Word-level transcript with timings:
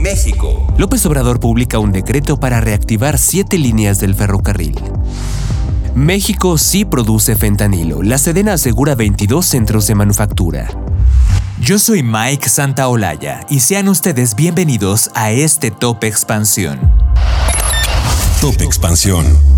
México. 0.00 0.66
López 0.78 1.04
Obrador 1.06 1.40
publica 1.40 1.78
un 1.78 1.92
decreto 1.92 2.38
para 2.38 2.60
reactivar 2.60 3.18
siete 3.18 3.58
líneas 3.58 3.98
del 3.98 4.14
ferrocarril. 4.14 4.78
México 5.94 6.58
sí 6.58 6.84
produce 6.84 7.36
fentanilo. 7.36 8.02
La 8.02 8.18
Sedena 8.18 8.54
asegura 8.54 8.94
22 8.94 9.44
centros 9.46 9.86
de 9.86 9.94
manufactura. 9.94 10.68
Yo 11.60 11.78
soy 11.78 12.02
Mike 12.02 12.48
Santaolalla 12.48 13.46
y 13.48 13.60
sean 13.60 13.88
ustedes 13.88 14.36
bienvenidos 14.36 15.10
a 15.14 15.30
este 15.30 15.70
Top 15.70 16.04
Expansión. 16.04 16.78
Top 18.40 18.60
Expansión. 18.60 19.55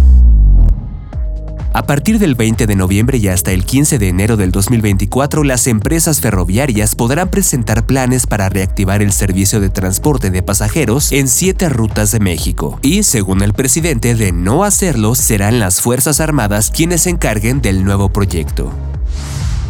A 1.75 1.85
partir 1.85 2.19
del 2.19 2.35
20 2.35 2.67
de 2.67 2.77
noviembre 2.77 3.19
y 3.19 3.29
hasta 3.29 3.53
el 3.53 3.65
15 3.65 3.99
de 3.99 4.09
enero 4.09 4.37
del 4.37 4.51
2024, 4.51 5.45
las 5.45 5.67
empresas 5.67 6.21
ferroviarias 6.21 6.95
podrán 6.95 7.29
presentar 7.29 7.85
planes 7.85 8.27
para 8.27 8.49
reactivar 8.49 9.03
el 9.03 9.13
servicio 9.13 9.61
de 9.61 9.69
transporte 9.69 10.31
de 10.31 10.43
pasajeros 10.43 11.13
en 11.13 11.29
siete 11.29 11.69
rutas 11.69 12.11
de 12.11 12.21
México. 12.21 12.79
Y, 12.83 13.03
según 13.03 13.43
el 13.43 13.53
presidente, 13.53 14.15
de 14.15 14.33
no 14.33 14.65
hacerlo, 14.65 15.15
serán 15.15 15.59
las 15.59 15.83
Fuerzas 15.83 16.21
Armadas 16.21 16.71
quienes 16.71 17.03
se 17.03 17.11
encarguen 17.11 17.61
del 17.61 17.85
nuevo 17.85 18.09
proyecto. 18.09 18.73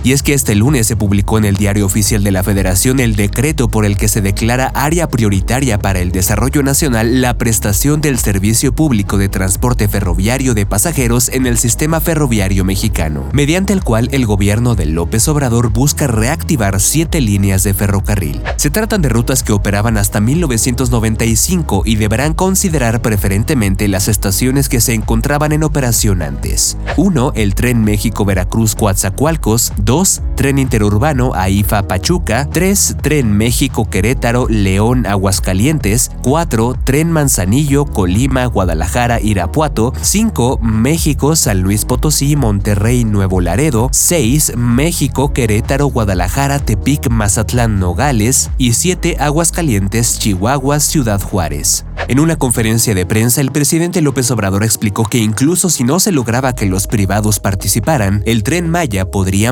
Y 0.05 0.13
es 0.13 0.23
que 0.23 0.33
este 0.33 0.55
lunes 0.55 0.87
se 0.87 0.97
publicó 0.97 1.39
en 1.39 1.45
el 1.45 1.57
Diario 1.57 1.85
Oficial 1.85 2.23
de 2.23 2.31
la 2.31 2.43
Federación 2.43 3.01
el 3.01 3.17
decreto 3.17 3.69
por 3.69 3.85
el 3.85 3.97
que 3.97 4.09
se 4.09 4.21
declara 4.21 4.69
área 4.75 5.09
prioritaria 5.09 5.79
para 5.79 6.01
el 6.01 6.13
desarrollo 6.13 6.63
nacional 6.63 7.21
la 7.21 7.37
prestación 7.37 8.01
del 8.01 8.19
servicio 8.19 8.73
público 8.73 9.19
de 9.19 9.29
transporte 9.29 9.89
ferroviario 9.89 10.55
de 10.55 10.67
pasajeros 10.67 11.29
en 11.31 11.47
el 11.47 11.59
sistema 11.59 12.01
ferroviario 12.01 12.65
mexicano, 12.65 13.29
mediante 13.33 13.73
el 13.73 13.83
cual 13.83 14.09
el 14.13 14.25
gobierno 14.25 14.75
de 14.75 14.87
López 14.87 15.27
Obrador 15.29 15.71
busca 15.71 16.07
reactivar 16.07 16.81
siete 16.81 17.21
líneas 17.21 17.63
de 17.65 17.75
ferrocarril. 17.75 18.41
Se 18.57 18.71
tratan 18.71 19.03
de 19.03 19.09
rutas 19.09 19.43
que 19.43 19.53
operaban 19.53 19.97
hasta 19.97 20.21
1995 20.21 21.83
y 21.85 21.97
deberán 21.97 22.35
considerar 22.35 23.03
preferentemente 23.03 23.89
las 23.89 24.09
estaciones 24.09 24.69
que 24.69 24.81
se 24.81 24.95
encontraban 24.95 25.53
en 25.53 25.65
operación 25.65 26.23
antes. 26.23 26.77
1. 26.97 27.33
El 27.35 27.55
tren 27.55 27.83
México-Veracruz-Coatzacoalcos, 27.83 29.73
2. 29.89 30.21
Tren 30.37 30.59
interurbano 30.59 31.33
Aifa-Pachuca. 31.35 32.47
3. 32.53 32.97
Tren 33.01 33.33
México-Querétaro, 33.33 34.47
León, 34.47 35.07
Aguascalientes. 35.07 36.11
4. 36.23 36.77
Tren 36.85 37.11
Manzanillo, 37.11 37.87
Colima, 37.87 38.45
Guadalajara, 38.45 39.19
Irapuato. 39.19 39.95
5. 39.99 40.59
México, 40.61 41.37
San 41.37 41.63
Luis 41.63 41.87
Potosí, 41.87 42.37
Monterrey, 42.37 43.05
Nuevo 43.07 43.41
Laredo. 43.41 43.89
6. 43.91 44.59
México, 44.59 45.33
Querétaro, 45.33 45.87
Guadalajara, 45.87 46.59
Tepic, 46.59 47.09
Mazatlán, 47.09 47.81
Nogales. 47.81 48.51
Y 48.59 48.75
7. 48.75 49.17
Aguascalientes, 49.19 50.19
Chihuahua, 50.19 50.81
Ciudad 50.81 51.23
Juárez. 51.23 51.87
En 52.09 52.21
una 52.21 52.37
conferencia 52.37 52.95
de 52.95 53.05
prensa, 53.05 53.41
el 53.41 53.53
presidente 53.53 54.01
López 54.01 54.31
Obrador 54.31 54.65
explicó 54.65 55.05
que 55.05 55.19
incluso 55.19 55.69
si 55.69 55.85
no 55.85 56.01
se 56.01 56.13
lograba 56.13 56.55
que 56.55 56.65
los 56.65 56.87
privados 56.87 57.39
participaran, 57.39 58.23
el 58.25 58.43
tren 58.45 58.71
Maya 58.71 59.11
podría 59.11 59.51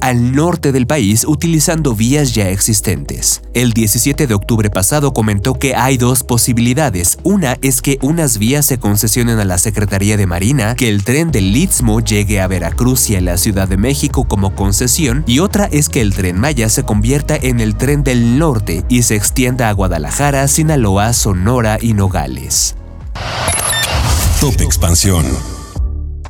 al 0.00 0.32
norte 0.32 0.72
del 0.72 0.86
país 0.86 1.24
utilizando 1.26 1.94
vías 1.94 2.34
ya 2.34 2.50
existentes. 2.50 3.40
El 3.54 3.72
17 3.72 4.26
de 4.26 4.34
octubre 4.34 4.68
pasado 4.68 5.14
comentó 5.14 5.54
que 5.54 5.74
hay 5.74 5.96
dos 5.96 6.22
posibilidades. 6.22 7.18
Una 7.22 7.56
es 7.62 7.80
que 7.80 7.98
unas 8.02 8.36
vías 8.36 8.66
se 8.66 8.78
concesionen 8.78 9.38
a 9.38 9.44
la 9.46 9.56
Secretaría 9.56 10.18
de 10.18 10.26
Marina, 10.26 10.74
que 10.74 10.90
el 10.90 11.02
tren 11.02 11.30
del 11.30 11.56
Istmo 11.56 12.00
llegue 12.00 12.40
a 12.42 12.46
Veracruz 12.46 13.08
y 13.08 13.16
a 13.16 13.22
la 13.22 13.38
Ciudad 13.38 13.66
de 13.66 13.78
México 13.78 14.24
como 14.24 14.54
concesión, 14.54 15.24
y 15.26 15.38
otra 15.38 15.66
es 15.72 15.88
que 15.88 16.02
el 16.02 16.14
tren 16.14 16.38
Maya 16.38 16.68
se 16.68 16.82
convierta 16.82 17.34
en 17.34 17.60
el 17.60 17.76
tren 17.76 18.04
del 18.04 18.38
norte 18.38 18.84
y 18.90 19.02
se 19.02 19.16
extienda 19.16 19.70
a 19.70 19.72
Guadalajara, 19.72 20.46
Sinaloa, 20.46 21.14
Sonora 21.14 21.78
y 21.80 21.94
Nogales. 21.94 22.74
Top 24.40 24.60
Expansión. 24.60 25.53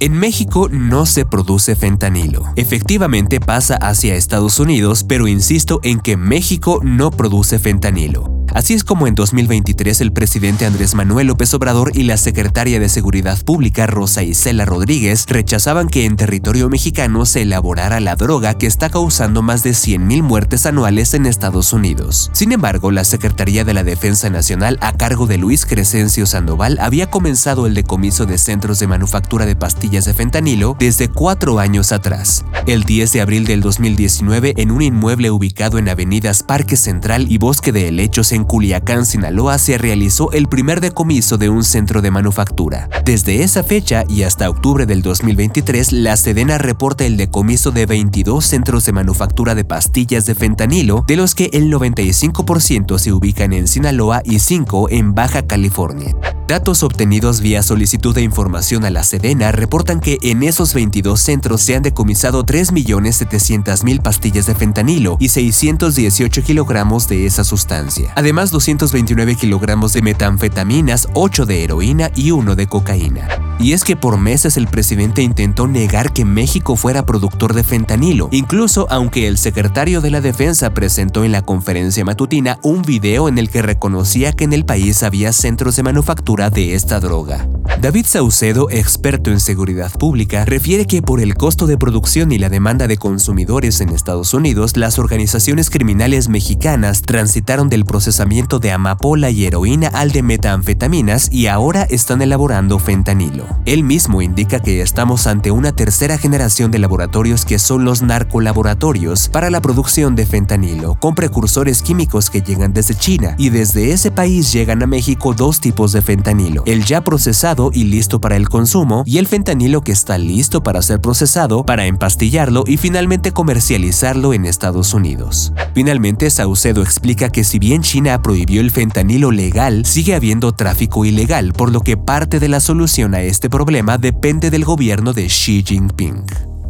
En 0.05 0.13
México 0.13 0.69
no 0.71 1.07
se 1.07 1.25
produce 1.25 1.77
fentanilo. 1.77 2.53
Efectivamente 2.57 3.41
pasa 3.41 3.77
hacia 3.77 4.17
Estados 4.17 4.59
Unidos, 4.59 5.03
pero 5.03 5.29
insisto 5.29 5.81
en 5.83 5.99
que 5.99 6.19
México 6.19 6.79
no 6.83 7.11
produce 7.11 7.59
fentanilo. 7.59 8.44
Así 8.55 8.73
es 8.73 8.85
como 8.85 9.09
en 9.09 9.17
2023 9.17 10.01
el 10.01 10.13
presidente 10.13 10.65
Andrés 10.65 10.95
Manuel 10.95 11.27
López 11.27 11.53
Obrador 11.55 11.91
y 11.93 12.05
la 12.05 12.17
secretaria 12.17 12.79
de 12.79 12.89
Seguridad 12.89 13.37
Pública 13.45 13.89
Rosa 13.89 14.23
Isela 14.23 14.65
Rodríguez 14.65 15.27
rechazaban 15.27 15.89
que 15.89 16.05
en 16.05 16.15
territorio 16.15 16.69
mexicano 16.69 17.27
se 17.27 17.43
elaborara 17.43 17.99
la 17.99 18.15
droga 18.15 18.55
que 18.55 18.69
está 18.69 18.91
causando 18.91 19.43
más 19.43 19.65
de 19.65 19.71
100.000 19.73 20.23
muertes 20.23 20.67
anuales 20.67 21.15
en 21.15 21.27
Estados 21.27 21.73
Unidos. 21.73 22.31
Sin 22.33 22.53
embargo, 22.53 22.93
la 22.93 23.03
Secretaría 23.03 23.65
de 23.65 23.75
la 23.75 23.83
Defensa 23.83 24.31
Nacional 24.31 24.79
a 24.81 24.93
cargo 24.93 25.27
de 25.27 25.37
Luis 25.37 25.67
Crescencio 25.67 26.25
Sandoval 26.25 26.79
había 26.81 27.11
comenzado 27.11 27.67
el 27.67 27.75
decomiso 27.75 28.25
de 28.25 28.39
centros 28.39 28.79
de 28.79 28.87
manufactura 28.87 29.47
de 29.47 29.57
pastillas 29.57 30.05
de 30.05 30.15
fentanilo 30.15 30.77
desde 30.79 31.09
cuatro 31.09 31.59
años 31.59 31.91
atrás. 31.91 32.45
El 32.69 32.85
10 32.85 33.15
de 33.15 33.21
abril 33.21 33.47
del 33.47 33.63
2019, 33.63 34.55
en 34.59 34.71
un 34.71 34.81
inmueble 34.81 35.33
ubicado 35.33 35.79
en 35.79 35.89
avenidas 35.89 36.45
Parque 36.45 36.77
Central 36.77 37.27
y 37.29 37.39
Bosque 37.39 37.73
de 37.73 37.89
Helechos 37.89 38.33
Culiacán, 38.47 39.07
Sinaloa, 39.07 39.59
se 39.59 39.79
realizó 39.79 40.31
el 40.33 40.49
primer 40.49 40.81
decomiso 40.81 41.39
de 41.39 41.49
un 41.49 41.65
centro 41.65 42.03
de 42.03 42.11
manufactura. 42.11 42.89
Desde 43.05 43.43
esa 43.43 43.63
fecha 43.63 44.05
y 44.09 44.23
hasta 44.23 44.49
octubre 44.49 44.87
del 44.87 45.03
2023, 45.03 45.93
la 45.93 46.17
Sedena 46.17 46.59
reporta 46.59 47.05
el 47.05 47.17
decomiso 47.17 47.71
de 47.71 47.87
22 47.87 48.45
centros 48.45 48.85
de 48.87 48.93
manufactura 48.93 49.55
de 49.55 49.65
pastillas 49.65 50.27
de 50.27 50.35
fentanilo, 50.35 51.05
de 51.07 51.17
los 51.17 51.35
que 51.35 51.51
el 51.53 51.73
95% 51.73 52.99
se 52.99 53.13
ubican 53.13 53.53
en 53.53 53.67
Sinaloa 53.67 54.23
y 54.25 54.39
5 54.39 54.89
en 54.91 55.15
Baja 55.15 55.47
California. 55.47 56.15
Datos 56.47 56.83
obtenidos 56.83 57.41
vía 57.41 57.63
solicitud 57.63 58.15
de 58.15 58.21
información 58.21 58.85
a 58.85 58.91
la 58.91 59.03
Sedena 59.03 59.51
reportan 59.51 59.99
que 59.99 60.19
en 60.21 60.43
esos 60.43 60.75
22 60.75 61.19
centros 61.19 61.63
se 61.63 61.75
han 61.75 61.83
decomisado 61.83 62.45
3.700.000 62.45 64.03
pastillas 64.03 64.45
de 64.45 64.55
fentanilo 64.55 65.17
y 65.19 65.31
618 65.31 66.43
kilogramos 66.43 67.09
de 67.09 67.25
esa 67.25 67.45
sustancia. 67.45 68.13
Además, 68.15 68.51
229 68.51 69.37
kilogramos 69.37 69.95
de 69.95 70.03
metanfetaminas, 70.03 71.09
8 71.15 71.47
de 71.47 71.65
heroína 71.65 72.11
y 72.15 72.31
1 72.31 72.55
de 72.57 72.67
cocaína. 72.67 73.54
Y 73.59 73.73
es 73.73 73.85
que 73.85 73.97
por 73.97 74.19
meses 74.19 74.57
el 74.57 74.67
presidente 74.67 75.23
intentó 75.23 75.67
negar 75.67 76.13
que 76.13 76.25
México 76.25 76.77
fuera 76.77 77.07
productor 77.07 77.55
de 77.55 77.65
fentanilo, 77.65 78.29
incluso 78.33 78.87
aunque 78.91 79.27
el 79.29 79.39
secretario 79.39 80.01
de 80.01 80.11
la 80.11 80.21
Defensa 80.21 80.75
presentó 80.75 81.25
en 81.25 81.33
la 81.33 81.43
conferencia 81.43 82.05
matutina 82.05 82.59
un 82.63 82.83
video 82.83 83.29
en 83.29 83.39
el 83.39 83.49
que 83.49 83.63
reconocía 83.63 84.33
que 84.33 84.45
en 84.45 84.53
el 84.53 84.65
país 84.65 85.03
había 85.03 85.33
centros 85.33 85.77
de 85.77 85.83
manufactura 85.83 86.51
de 86.51 86.75
esta 86.75 87.01
droga. 87.01 87.47
David 87.85 88.07
Saucedo, 88.07 88.71
experto 88.71 89.31
en 89.31 89.39
seguridad 89.39 89.93
pública, 89.93 90.47
refiere 90.47 90.87
que 90.87 91.03
por 91.03 91.21
el 91.21 91.35
costo 91.35 91.67
de 91.67 91.77
producción 91.77 92.33
y 92.33 92.39
la 92.39 92.49
demanda 92.49 92.87
de 92.87 92.97
consumidores 92.97 93.83
en 93.83 93.91
Estados 93.91 94.33
Unidos, 94.33 94.79
las 94.79 94.99
organizaciones 94.99 95.69
criminales 95.69 96.31
mexicanas 96.31 97.03
transitaron 97.03 97.69
del 97.69 97.85
procesamiento 97.85 98.59
de 98.59 98.73
amapola 98.73 99.29
y 99.29 99.45
heroína 99.45 99.89
al 99.89 100.13
de 100.13 100.23
metanfetaminas 100.23 101.31
y 101.31 101.49
ahora 101.49 101.83
están 101.83 102.23
elaborando 102.23 102.79
fentanilo. 102.79 103.45
Él 103.67 103.85
mismo 103.85 104.23
indica 104.23 104.61
que 104.61 104.81
estamos 104.81 105.27
ante 105.27 105.51
una 105.51 105.73
tercera 105.73 106.17
generación 106.17 106.71
de 106.71 106.79
laboratorios 106.79 107.45
que 107.45 107.59
son 107.59 107.85
los 107.85 108.01
narcolaboratorios 108.01 109.29
para 109.29 109.51
la 109.51 109.61
producción 109.61 110.17
de 110.17 110.25
fentanilo, 110.25 110.95
con 110.95 111.15
precursores 111.15 111.83
químicos 111.83 112.31
que 112.31 112.41
llegan 112.41 112.73
desde 112.73 112.95
China 112.95 113.35
y 113.37 113.51
desde 113.51 113.93
ese 113.93 114.11
país 114.11 114.55
llegan 114.55 114.83
a 114.83 114.87
México 114.87 115.35
dos 115.35 115.61
tipos 115.61 115.93
de 115.93 116.01
fentanilo, 116.01 116.63
el 116.65 116.87
ya 116.87 117.05
procesado 117.05 117.73
y 117.75 117.85
listo 117.85 118.21
para 118.21 118.37
el 118.37 118.49
consumo 118.49 119.03
y 119.07 119.19
el 119.19 119.27
fentanilo 119.27 119.83
que 119.83 119.93
está 119.93 120.17
listo 120.19 120.63
para 120.63 120.81
ser 120.83 121.01
procesado, 121.01 121.67
para 121.67 121.87
empastillarlo 121.87 122.65
y 122.67 122.77
finalmente 122.77 123.33
comercializarlo 123.33 124.33
en 124.33 124.47
Estados 124.47 124.95
Unidos. 124.95 125.53
Finalmente, 125.75 126.31
Saucedo 126.31 126.83
explica 126.83 127.31
que 127.31 127.45
si 127.45 127.59
bien 127.59 127.83
China 127.83 128.23
prohibió 128.23 128.61
el 128.61 128.71
fentanilo 128.71 129.31
legal, 129.31 129.85
sigue 129.85 130.15
habiendo 130.15 130.53
tráfico 130.53 131.05
ilegal, 131.05 131.53
por 131.53 131.73
lo 131.73 131.81
que 131.81 131.97
parte 131.97 132.41
de 132.41 132.49
la 132.49 132.61
solución 132.61 133.15
a 133.15 133.23
este 133.23 133.51
problema 133.51 133.99
depende 133.99 134.51
del 134.51 134.65
gobierno 134.65 135.13
de 135.13 135.27
Xi 135.27 135.65
Jinping. 135.67 136.25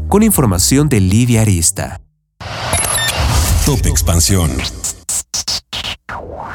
Con 0.09 0.23
información 0.23 0.89
de 0.89 1.01
Lidia 1.01 1.43
Arista. 1.43 2.01
Top 3.65 3.87
Expansión. 3.87 4.51